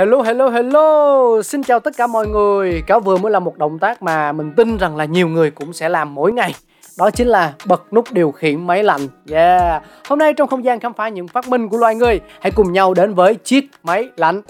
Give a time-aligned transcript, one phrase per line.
[0.00, 1.42] Hello hello hello.
[1.42, 2.82] Xin chào tất cả mọi người.
[2.86, 5.72] Cáo vừa mới là một động tác mà mình tin rằng là nhiều người cũng
[5.72, 6.54] sẽ làm mỗi ngày.
[6.98, 9.00] Đó chính là bật nút điều khiển máy lạnh.
[9.30, 9.82] Yeah.
[10.08, 12.72] Hôm nay trong không gian khám phá những phát minh của loài người Hãy cùng
[12.72, 14.42] nhau đến với chiếc máy lạnh.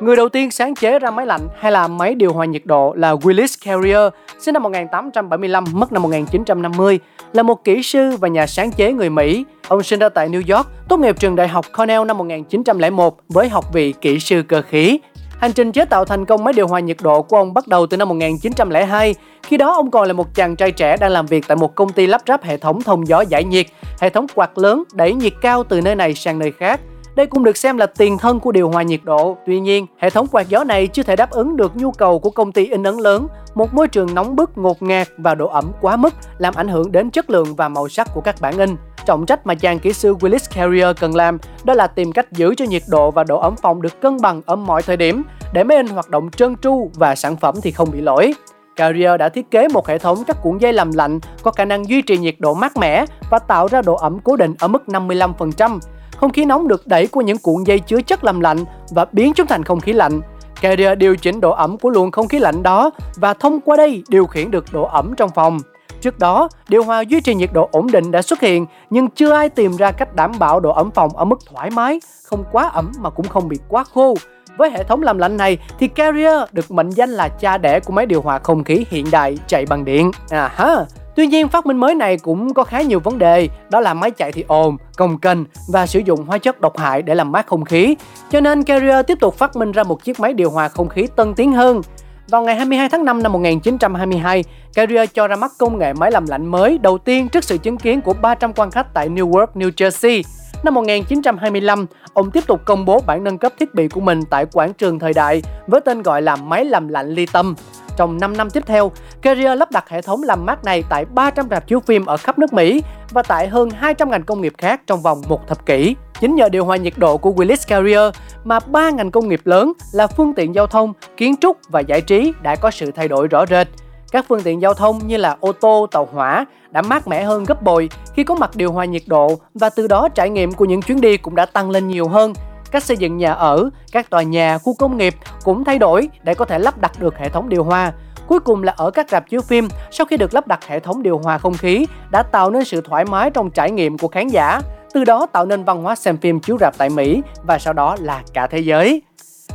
[0.00, 2.94] Người đầu tiên sáng chế ra máy lạnh hay là máy điều hòa nhiệt độ
[2.96, 4.12] là Willis Carrier,
[4.44, 6.98] sinh năm 1875, mất năm 1950,
[7.32, 9.44] là một kỹ sư và nhà sáng chế người Mỹ.
[9.68, 13.48] Ông sinh ra tại New York, tốt nghiệp trường đại học Cornell năm 1901 với
[13.48, 15.00] học vị kỹ sư cơ khí.
[15.38, 17.86] Hành trình chế tạo thành công máy điều hòa nhiệt độ của ông bắt đầu
[17.86, 19.14] từ năm 1902.
[19.42, 21.92] Khi đó ông còn là một chàng trai trẻ đang làm việc tại một công
[21.92, 23.66] ty lắp ráp hệ thống thông gió giải nhiệt,
[24.00, 26.80] hệ thống quạt lớn đẩy nhiệt cao từ nơi này sang nơi khác.
[27.16, 29.36] Đây cũng được xem là tiền thân của điều hòa nhiệt độ.
[29.46, 32.30] Tuy nhiên, hệ thống quạt gió này chưa thể đáp ứng được nhu cầu của
[32.30, 35.72] công ty in ấn lớn, một môi trường nóng bức ngột ngạt và độ ẩm
[35.80, 38.76] quá mức làm ảnh hưởng đến chất lượng và màu sắc của các bản in.
[39.06, 42.54] Trọng trách mà chàng kỹ sư Willis Carrier cần làm đó là tìm cách giữ
[42.54, 45.64] cho nhiệt độ và độ ẩm phòng được cân bằng ở mọi thời điểm để
[45.64, 48.34] máy in hoạt động trơn tru và sản phẩm thì không bị lỗi.
[48.76, 51.88] Carrier đã thiết kế một hệ thống các cuộn dây làm lạnh có khả năng
[51.88, 54.82] duy trì nhiệt độ mát mẻ và tạo ra độ ẩm cố định ở mức
[54.86, 55.78] 55%,
[56.16, 59.32] không khí nóng được đẩy qua những cuộn dây chứa chất làm lạnh và biến
[59.34, 60.20] chúng thành không khí lạnh.
[60.60, 64.02] Carrier điều chỉnh độ ẩm của luồng không khí lạnh đó và thông qua đây
[64.08, 65.58] điều khiển được độ ẩm trong phòng.
[66.00, 69.32] Trước đó, điều hòa duy trì nhiệt độ ổn định đã xuất hiện nhưng chưa
[69.32, 72.68] ai tìm ra cách đảm bảo độ ẩm phòng ở mức thoải mái, không quá
[72.68, 74.14] ẩm mà cũng không bị quá khô.
[74.56, 77.92] Với hệ thống làm lạnh này thì Carrier được mệnh danh là cha đẻ của
[77.92, 80.10] máy điều hòa không khí hiện đại chạy bằng điện.
[80.30, 80.76] À ha.
[81.16, 84.10] Tuy nhiên phát minh mới này cũng có khá nhiều vấn đề, đó là máy
[84.10, 85.38] chạy thì ồn, công kênh
[85.72, 87.96] và sử dụng hóa chất độc hại để làm mát không khí.
[88.30, 91.06] Cho nên Carrier tiếp tục phát minh ra một chiếc máy điều hòa không khí
[91.16, 91.80] tân tiến hơn.
[92.28, 96.26] Vào ngày 22 tháng 5 năm 1922, Carrier cho ra mắt công nghệ máy làm
[96.28, 99.70] lạnh mới đầu tiên trước sự chứng kiến của 300 quan khách tại Newark, New
[99.70, 100.22] Jersey.
[100.64, 104.46] Năm 1925, ông tiếp tục công bố bản nâng cấp thiết bị của mình tại
[104.46, 107.54] quảng trường thời đại với tên gọi là máy làm lạnh ly tâm.
[107.96, 111.48] Trong 5 năm tiếp theo, Carrier lắp đặt hệ thống làm mát này tại 300
[111.50, 114.80] rạp chiếu phim ở khắp nước Mỹ và tại hơn 200 ngành công nghiệp khác
[114.86, 115.96] trong vòng một thập kỷ.
[116.20, 119.72] Chính nhờ điều hòa nhiệt độ của Willis Carrier mà ba ngành công nghiệp lớn
[119.92, 123.28] là phương tiện giao thông, kiến trúc và giải trí đã có sự thay đổi
[123.28, 123.68] rõ rệt.
[124.12, 127.44] Các phương tiện giao thông như là ô tô, tàu hỏa đã mát mẻ hơn
[127.44, 130.64] gấp bội khi có mặt điều hòa nhiệt độ và từ đó trải nghiệm của
[130.64, 132.32] những chuyến đi cũng đã tăng lên nhiều hơn
[132.74, 135.14] cách xây dựng nhà ở, các tòa nhà, khu công nghiệp
[135.44, 137.92] cũng thay đổi để có thể lắp đặt được hệ thống điều hòa.
[138.26, 141.02] Cuối cùng là ở các rạp chiếu phim, sau khi được lắp đặt hệ thống
[141.02, 144.28] điều hòa không khí đã tạo nên sự thoải mái trong trải nghiệm của khán
[144.28, 144.60] giả,
[144.94, 147.96] từ đó tạo nên văn hóa xem phim chiếu rạp tại Mỹ và sau đó
[148.00, 149.02] là cả thế giới.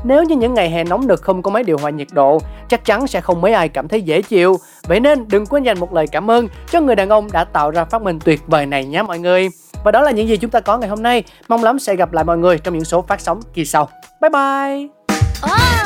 [0.04, 2.86] Nếu như những ngày hè nóng nực không có máy điều hòa nhiệt độ, chắc
[2.86, 4.58] chắn sẽ không mấy ai cảm thấy dễ chịu.
[4.88, 7.72] Vậy nên đừng quên dành một lời cảm ơn cho người đàn ông đã tạo
[7.72, 9.50] ra phát minh tuyệt vời này nhé mọi người.
[9.84, 11.24] Và đó là những gì chúng ta có ngày hôm nay.
[11.48, 13.90] Mong lắm sẽ gặp lại mọi người trong những số phát sóng kỳ sau.
[14.22, 15.79] Bye bye!